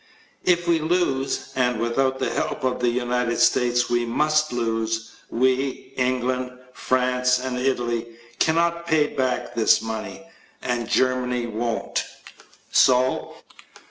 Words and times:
If 0.45 0.67
we 0.67 0.79
lose 0.79 1.49
(and 1.55 1.79
without 1.79 2.17
the 2.17 2.31
help 2.31 2.63
of 2.63 2.79
the 2.79 2.89
United 2.89 3.37
States 3.37 3.87
we 3.87 4.03
must 4.03 4.51
lose) 4.51 5.11
we, 5.29 5.93
England, 5.95 6.57
France 6.73 7.37
and 7.37 7.55
Italy, 7.59 8.07
cannot 8.39 8.87
pay 8.87 9.05
back 9.05 9.53
this 9.53 9.79
money... 9.79 10.25
and 10.63 10.89
Germany 10.89 11.45
won't. 11.45 12.03
So 12.71 13.35